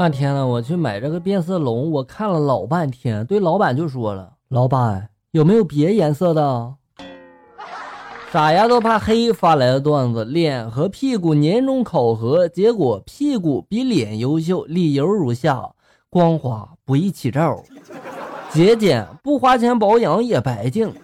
[0.00, 6.74] 那天呢，我去买这个变色龙，我看了老半天，对老板就说了：“老板，有没有别颜色的？”
[8.30, 15.68] 傻丫头怕黑发来的段子，脸和屁股年终考核结果，屁股比脸优秀，理由如下：
[16.08, 17.64] 光滑不易起皱，
[18.52, 20.94] 节俭不花钱保养也白净，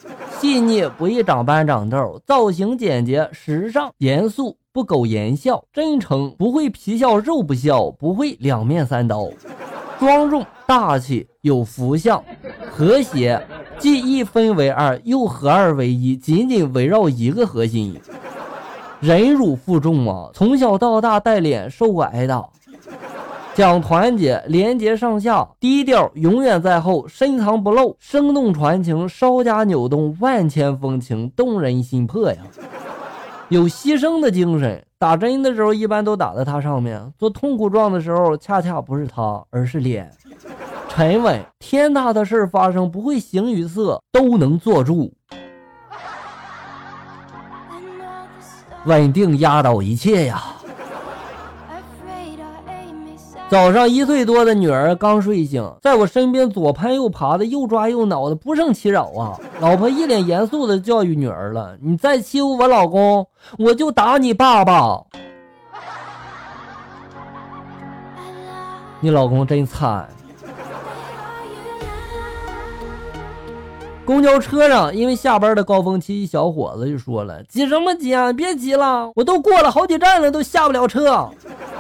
[0.41, 4.57] 细腻不易长斑长痘，造型简洁时尚，严肃。
[4.73, 9.29] 不苟言笑，真诚不会皮笑肉不笑，不会两面三刀，
[10.01, 12.21] 庄重大气有福相，
[12.73, 13.41] 和谐
[13.79, 17.97] 既一分为二又合二为一，紧紧围绕一个核心，
[18.99, 20.29] 忍辱负重啊！
[20.35, 22.45] 从小到大带脸受过挨打，
[23.55, 32.39] 讲团结廉洁上下，低调永远在后，深藏不露，生动传情，稍加扭动万千风情，动人心魄呀！
[33.51, 40.11] 有牺牲的精神，打针的时候一般都打在他上面；做痛苦状的时候，恰恰不是他，而是脸。
[40.89, 45.13] 沉稳，天大的事发生不会形于色，都能坐住。
[48.87, 50.43] 稳定压倒一切呀。
[53.55, 59.39] 早上一岁多的女儿刚睡醒，在我身边左攀右爬的，又抓又挠的，不胜其扰啊！
[59.61, 63.25] 老婆一脸严肃的教育女儿了：“你再欺负我老公，
[63.57, 65.01] 我就打你爸爸。”
[68.99, 70.09] 你老公真惨。
[74.05, 78.33] 公交车上，因为下班的高峰期，一小伙子就说了：“急什么急啊？
[78.33, 81.31] 别急了，我都过了好几站了，都下不了车。”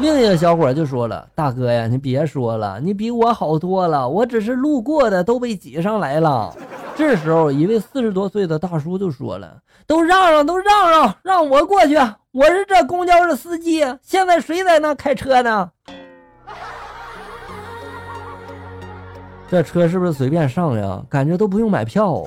[0.00, 6.53] 另一个小伙就说了：“大哥呀，你别说了，你比我好多了，我只是路过的，都被挤上来了。”
[6.97, 11.97] 这时候，一位四十多岁的大叔就说了：“都让让，都让让，让我过去，
[12.33, 15.70] 我是这公交的司机，现在谁在那开车呢？”
[19.48, 21.01] 这车是不是随便上呀？
[21.08, 22.25] 感觉都不用买票。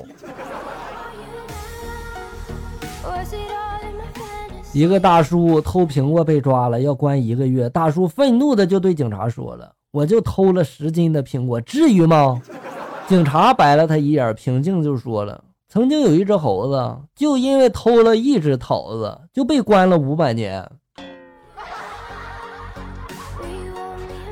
[4.78, 7.68] 一个大叔偷苹果被抓了，要关一个月。
[7.70, 12.40] 大叔愤怒的就对警察说了：“我就偷了十斤的苹果，至于吗？”
[13.08, 20.64] 警察白了他一眼，平静就说了：“曾经有一只猴子，就因为偷了一只桃子，就被关了五百年。”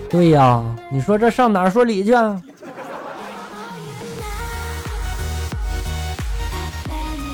[0.08, 0.62] 对呀，
[0.92, 2.12] 你说这上哪说理去？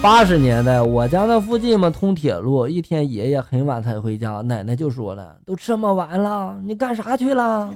[0.02, 7.70] 八十年代，我家那附近嘛通铁路，一天爷爷很晚才回家，奶奶就说了：“都这么晚了，你干啥去了？”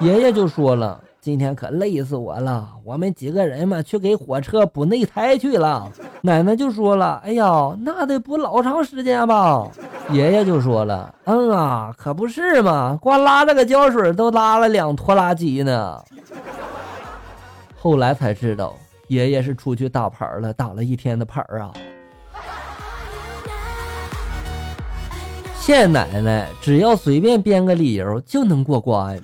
[0.00, 5.92] 爷爷就说了：“今天可累死我了，我们几个人嘛去给火车补内胎去了。”
[6.22, 9.68] 奶奶就说了：“哎呀，那得补老长时间吧？”
[10.10, 16.02] 爷爷就说了：“嗯啊，可不是嘛，光拉这个胶水都拉了两拖拉机呢。”
[17.78, 18.74] 后来才知道。
[19.08, 21.72] 爷爷是出去打牌了，打了一天的牌啊！
[25.60, 29.20] 现奶奶只要随便编个理由就能过关。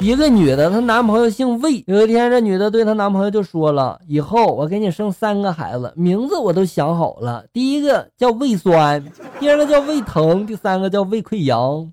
[0.00, 1.82] 一个女的，她男朋友姓魏。
[1.86, 9.02] 有一天，这女的对她男朋友就说了：“以后我给你生三个孩子，名字我都想好了，第一个叫胃酸，
[9.40, 11.90] 第二个叫胃疼，第三个叫胃溃疡。”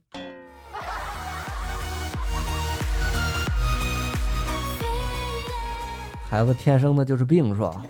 [6.32, 7.84] 孩子天生的就是病是吧？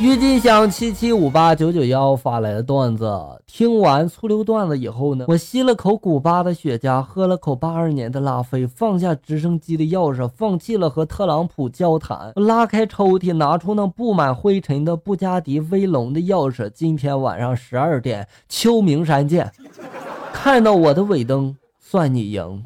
[0.00, 3.06] 郁金香七七五八九九幺发来的段子，
[3.46, 16.70] 听完粗溜段子以后呢，我吸了口古巴的雪茄，喝了口八二年的拉菲，放下直升机的钥匙，放弃了和特朗普交谈，拉开抽屉，拿出那布满灰尘的布加迪威龙的钥匙。
[16.70, 19.52] 今天晚上十二点，秋名山见。
[20.32, 22.64] 看到我的尾灯，算你赢。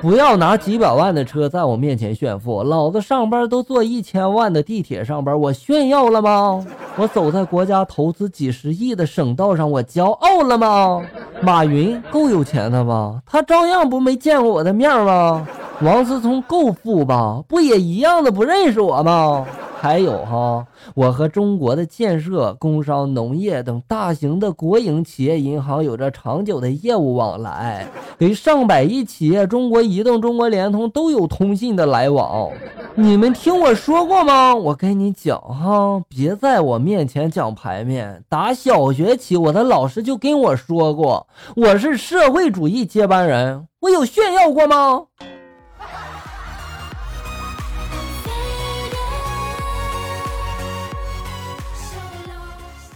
[0.00, 6.64] 不要拿几百万的车在我面前炫富，老子上班都坐一千万的地铁上班，我炫耀了吗？
[6.96, 11.02] 我走在国家投资几十亿的省道上，我骄傲了吗？
[11.40, 13.20] 马云够有钱的吧？
[13.26, 15.46] 他照样不没见过我的面吗？
[15.82, 17.42] 王思聪够富吧？
[17.46, 19.44] 不也一样的不认识我吗？
[19.78, 27.86] 还有哈，我和中国的建设、工商、农业等大型的国营企业银行有着长久的业务往来，
[28.18, 32.50] 给上百亿企业，中国移动、中国联通都有通信的来往。
[32.94, 34.54] 你们听我说过吗？
[34.54, 38.24] 我跟你讲哈，别在我面前讲排面。
[38.30, 43.68] 打小学起，我的老师就跟我说过，我是社会主义接班人。
[43.80, 45.02] 我有炫耀过吗？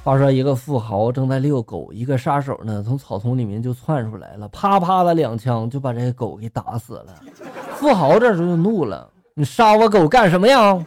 [0.02, 7.14] 话说一个富豪正在遛狗，一个杀手呢从草丛里面就窜出来了，啪啪的两枪就把这个狗给打死了。
[7.74, 9.06] 富豪这时候就怒了
[9.36, 10.82] ：“你杀我狗干什么呀？”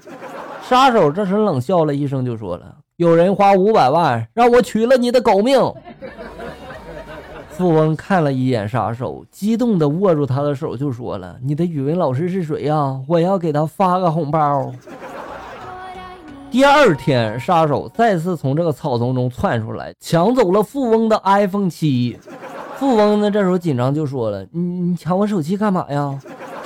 [0.68, 5.62] 杀手这时冷笑了一声，就说了：“有人花五百万让我取了你的狗命。”
[7.51, 13.00] 富翁看了一眼杀手，激动地握住他的手，就说了：“你的语文老师是谁呀？
[13.07, 14.74] 我要给他发个红包。”
[16.53, 22.15] 第二天，杀手再次从这个草丛中窜出来，抢走了富翁的 iPhone 七。
[22.77, 26.15] 富翁呢，这时候紧张就说了：“你你抢我手机干嘛呀？”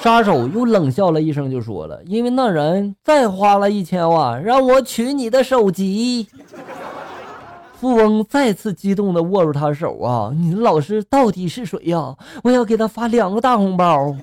[0.04, 6.28] 杀手又冷笑了一声，就说了：“因为那人再花了一千万让我取你的手机。”
[7.80, 10.34] 富翁再次激动地握住他手啊！
[10.36, 12.14] 你的老师到底是谁呀？
[12.44, 14.14] 我要给他发两个大红包。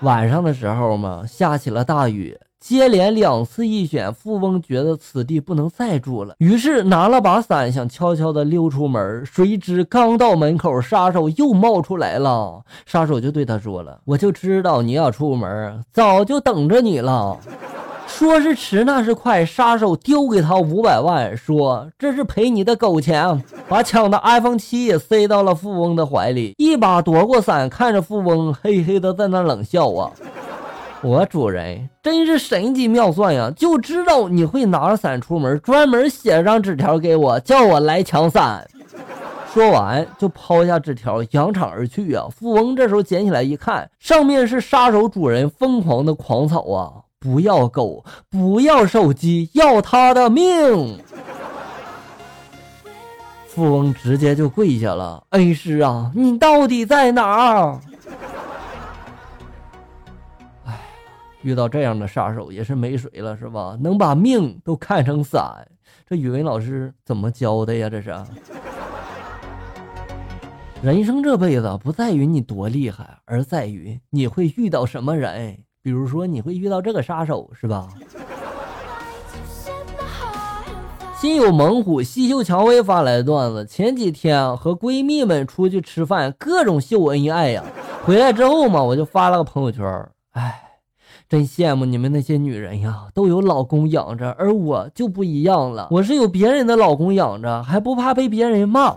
[0.00, 2.36] 晚上的时候嘛，下起了大雨。
[2.66, 9.22] 接连两次一选，富翁觉得此地不能再住了，于是拿了把伞，想悄悄地溜出门。
[9.26, 12.62] 谁知刚到门口，杀手又冒出来了。
[12.86, 17.38] 杀手就对他说了：“我就知道你要出门，早就等着你了。”
[18.08, 19.44] 说是迟，那是快。
[19.44, 30.10] 杀手丢给他五百万，说：“这是赔你的狗钱。”把抢的 iPhone 七也塞到了富翁的怀里，一把夺过伞，看着富翁，嘿嘿的在那冷笑啊。
[31.04, 38.66] 我主人真是神机妙算呀，就知道你会拿着伞出门，专门写张纸条给我，叫我来抢伞。
[39.52, 42.24] 说完就抛下纸条，扬长而去啊！
[42.34, 47.04] 富翁这时候捡起来一看，上面是杀手主人疯狂的狂草啊！
[47.20, 50.98] 不要狗，不要手机，要他的命！
[53.46, 57.78] 富翁直接就跪下了，恩师啊，你到底在哪儿？
[61.44, 63.76] 遇到这样的杀手也是没谁了，是吧？
[63.78, 65.68] 能把命都看成伞，
[66.08, 67.90] 这语文老师怎么教的呀？
[67.90, 68.16] 这是。
[70.82, 75.58] 人生这辈子不在于你多厉害，而在于你会遇到什么人。
[75.82, 77.88] 比如说，你会遇到这个杀手，是吧？
[81.20, 87.62] 心有猛虎，细嗅蔷薇发来的段子：前几天和闺蜜们出去吃饭，各种秀恩爱呀。
[88.04, 89.84] 回来之后嘛，我就发了个朋友圈，
[90.32, 90.63] 哎。
[91.34, 95.88] 真羡慕你们那些女人呀，都有老公养着，而我就不一样了。
[95.90, 98.94] 我是有别人的老公养着，还不怕被别人骂。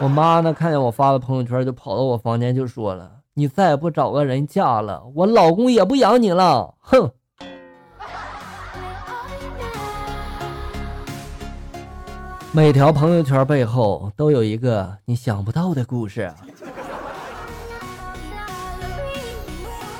[0.00, 7.12] 我妈呢，看见我发的朋友圈，就跑到我房间就说了：“你再不找个人嫁了，我老公也不养你了。”哼。
[12.50, 16.28] 每条朋友圈背后都有一个你想不到的故事。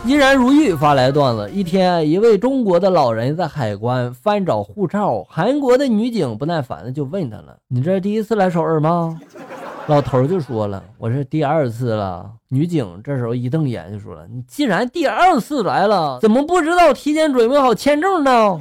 [0.04, 9.20] 依然如玉发来段子：一天，一位中国的老人在海关翻找护照，韩国的女警不耐烦的就问他了：“你这是第一次来首尔吗？”
[9.86, 18.60] 老头就说了：“我是第二次了。”女警这时候一瞪眼就说了：“你既然第二次来了，怎么不知道提前准备好签证呢？”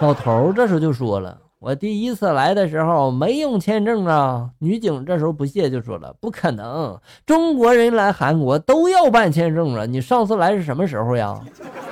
[0.00, 1.38] 老头这时候就说了。
[1.64, 4.50] 我第一次来的时候没用签证啊！
[4.58, 9.86] 女警这时候不屑就说了：“不可能，中国人来韩国都要办签证啊！
[9.86, 11.40] 你上次来是什么时候呀？”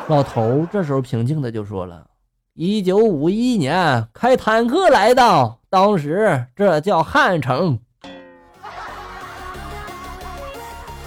[0.08, 2.06] 老头这时候平静的就说了
[2.52, 7.78] ：“一九五一年开坦克来的，当时这叫汉城，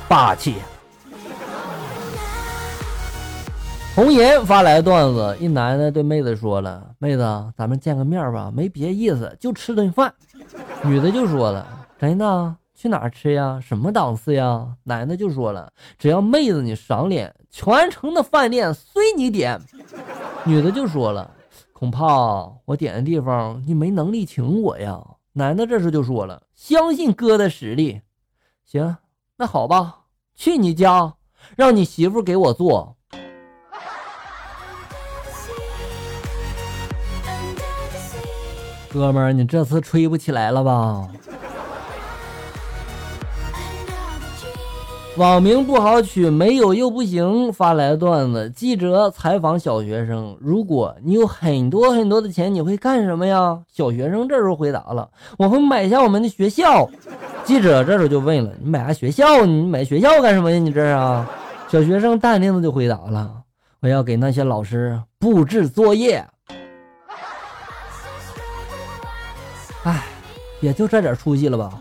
[0.07, 0.55] 霸气。”
[3.95, 7.23] 红颜发来段子：一男的对妹子说了：“妹子，
[7.55, 10.13] 咱们见个面吧，没别意思，就吃顿饭。”
[10.83, 11.65] 女的就说了
[11.97, 12.57] ：“真的？
[12.73, 13.57] 去哪儿吃呀？
[13.65, 19.57] 什么档次呀？”男的就说了：“只要妹子你赏脸，全城的饭店随你点。”
[20.43, 21.31] 女的就说了
[21.71, 22.05] ：“恐怕
[22.65, 28.01] 我点的地方你没能力请我呀。”男的这时就说了：“相信哥的实力，
[28.65, 28.97] 行，
[29.37, 30.01] 那好吧，
[30.35, 31.13] 去你家，
[31.55, 32.97] 让你媳妇给我做。”
[38.95, 41.05] 哥们儿，你这次吹不起来了吧？
[45.17, 47.51] 网名不好取，没有又不行。
[47.51, 53.59] 发来的段子：记者采访小学生，如果你有很多很多的钱，你会干什么呀？
[53.69, 56.89] 小学生这时候回答了：我会买下我们的学校。
[57.43, 59.45] 记者这时候就问了：你买下学校？
[59.45, 60.57] 你买学校干什么呀？
[60.57, 61.29] 你这是啊？
[61.67, 63.29] 小学生淡定的就回答了：
[63.81, 66.25] 我要给那些老师布置作业。
[70.65, 71.79] 也就这点出息了吧。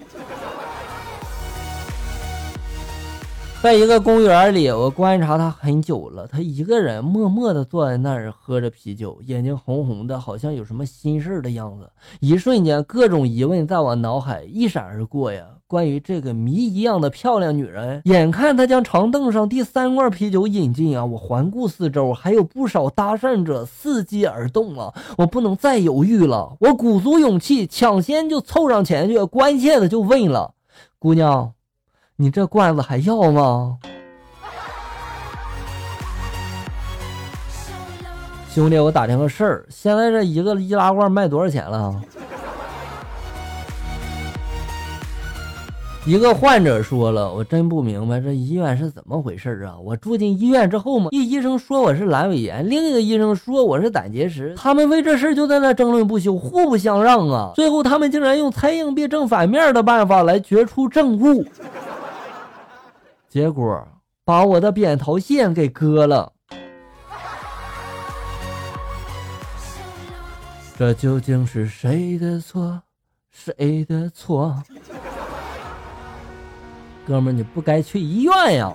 [3.64, 6.26] 在一个公园里，我观察他很久了。
[6.26, 11.88] 他一个人默默地坐在那儿，喝着啤酒，眼睛红红的，好像有什么心事的样子。
[12.20, 15.46] 一瞬间，各种疑问在我脑海一闪而过呀。
[15.66, 24.92] 关于这个谜一样的漂亮女人，眼看她将长凳上第三罐啤酒饮尽啊，我环顾四周，还有不少搭讪者伺机而动啊。
[25.16, 30.52] 我不能再犹豫了，我鼓足勇气，抢先就凑上前去，关切的就问了
[31.00, 31.52] ：“姑娘。”
[32.16, 33.76] 你这罐子还要吗，
[38.48, 38.78] 兄弟？
[38.78, 42.00] 我打听个事儿，现在这一个易拉罐卖多少钱了？
[46.06, 49.74] 一个患者说了：“我真不明白这医院是怎么回事啊！
[49.82, 57.50] 我住进医院之后嘛，一医生说我是阑尾炎，另一个医生说我是胆结石，他们为这事就在那争论不休，互不相让啊！
[57.56, 61.44] 最后他们竟然用猜硬币正反面的办法来决出正误。”
[63.34, 63.84] 结果
[64.24, 66.32] 把我的扁桃腺给割了，
[70.78, 72.80] 这究竟是谁的错？
[73.32, 74.62] 谁的错？
[77.04, 78.72] 哥们，你不该去医院呀！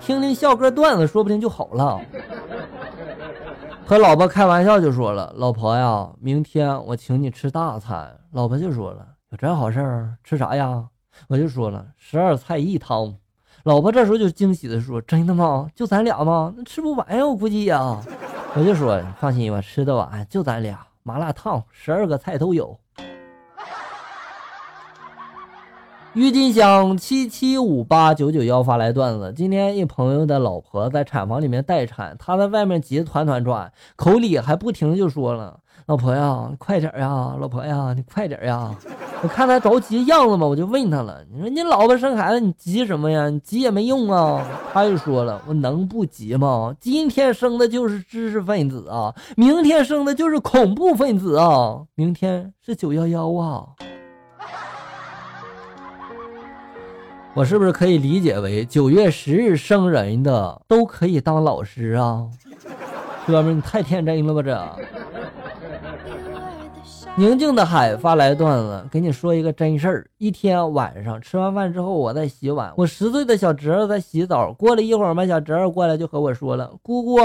[0.00, 2.00] 听听笑哥段子，说不定就好了。
[3.84, 10.16] 和老婆开玩笑就说了：“老婆呀，明天我请你吃大餐。”老婆就说了：“有这好事儿？
[10.22, 10.84] 吃啥呀？”
[11.26, 13.12] 我就说了：“十二菜一汤。”
[13.64, 15.68] 老婆这时候就惊喜的说：“真的吗？
[15.74, 16.52] 就咱俩吗？
[16.56, 18.00] 那吃不完呀，我估计呀。
[18.54, 20.78] ”我就说：“放心吧，吃得完，就咱俩。
[21.04, 22.76] 麻辣烫，十二个菜都有。”
[26.14, 35.60] 郁金香七七五八九九幺发来段子：今天一朋友的老婆在产房里面待产，他在外面急得团团转，口里还不停就说了。
[35.86, 37.34] 老婆呀，你快点呀！
[37.40, 38.70] 老婆呀，你快点呀！
[39.22, 43.30] 我看他着急样子嘛，我就问他了：“你说你老婆生孩子，你急什么呀？
[43.30, 46.76] 你急也没用啊！”他就说了：“我能不急吗？
[46.78, 53.68] 今天生的就是知识分子啊，明天生的就是恐怖分子啊，明天是九幺幺啊！”
[57.34, 62.28] 我是不是可以理解为九月十日生人的都可以当老师啊？
[63.26, 64.76] 哥们，你太天真了吧这！
[67.16, 70.06] 宁静的海发来段子，给你说一个真事儿。
[70.18, 74.52] 一天晚上吃完饭之后，我在洗碗，我十岁的小侄儿在洗澡。
[74.52, 77.16] 过了一会儿嘛，小侄儿过来就和我说了：“姑姑，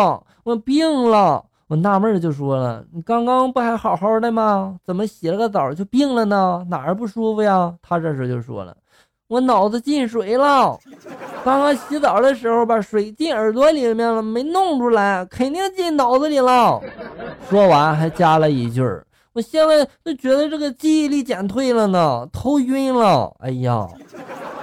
[0.43, 4.77] 我病了。”我纳闷儿就说了：“你刚刚不还好好的吗？
[4.85, 6.65] 怎么洗了个澡就病了呢？
[6.69, 8.75] 哪儿不舒服呀？”他这时就说了
[9.27, 10.77] ：“我脑子进水了。
[11.43, 16.81] 刚刚洗澡的时候把水进耳朵里面了，没弄出来，肯定进脑子里了。”
[17.49, 18.81] 说完还加了一句。
[19.33, 23.31] 我现在就觉得这个记忆力减退了呢，头晕了。
[23.39, 23.87] 哎呀，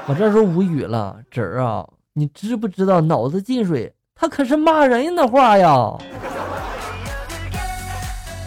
[0.06, 1.16] 我这时候无语了。
[1.30, 5.96] 侄儿啊，你知不知道脑子进水，他可是骂人的话呀。